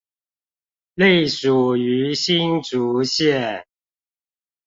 [0.95, 3.65] 隸屬於新竹縣